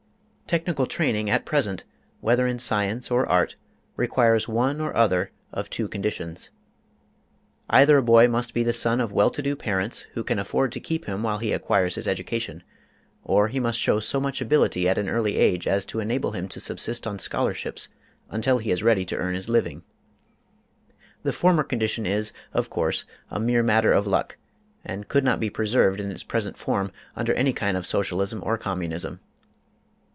Technical 0.51 0.85
training 0.85 1.29
at 1.29 1.45
present, 1.45 1.85
whether 2.19 2.45
in 2.45 2.59
science 2.59 3.09
or 3.09 3.25
art, 3.25 3.55
requires 3.95 4.49
one 4.49 4.81
or 4.81 4.93
other 4.93 5.31
of 5.53 5.69
two 5.69 5.87
conditions. 5.87 6.49
Either 7.69 7.97
a 7.97 8.03
boy 8.03 8.27
must 8.27 8.53
be 8.53 8.61
the 8.61 8.73
son 8.73 8.99
of 8.99 9.13
well 9.13 9.29
to 9.29 9.41
do 9.41 9.55
parents 9.55 10.01
who 10.11 10.25
can 10.25 10.37
afford 10.37 10.73
to 10.73 10.81
keep 10.81 11.05
him 11.05 11.23
while 11.23 11.37
he 11.37 11.53
acquires 11.53 11.95
his 11.95 12.05
education, 12.05 12.63
or 13.23 13.47
he 13.47 13.61
must 13.61 13.79
show 13.79 14.01
so 14.01 14.19
much 14.19 14.41
ability 14.41 14.89
at 14.89 14.97
an 14.97 15.07
early 15.07 15.37
age 15.37 15.67
as 15.69 15.85
to 15.85 16.01
enable 16.01 16.31
him 16.33 16.49
to 16.49 16.59
subsist 16.59 17.07
on 17.07 17.17
scholarships 17.17 17.87
until 18.29 18.57
he 18.57 18.71
is 18.71 18.83
ready 18.83 19.05
to 19.05 19.15
earn 19.15 19.35
his 19.35 19.47
living. 19.47 19.83
The 21.23 21.31
former 21.31 21.63
condition 21.63 22.05
is, 22.05 22.33
of 22.51 22.69
course, 22.69 23.05
a 23.29 23.39
mere 23.39 23.63
matter 23.63 23.93
of 23.93 24.05
luck, 24.05 24.35
and 24.83 25.07
could 25.07 25.23
not 25.23 25.39
be 25.39 25.49
preserved 25.49 26.01
in 26.01 26.11
its 26.11 26.25
present 26.25 26.57
form 26.57 26.91
under 27.15 27.33
any 27.35 27.53
kind 27.53 27.77
of 27.77 27.87
Socialism 27.87 28.43
or 28.45 28.57
Communism. 28.57 29.21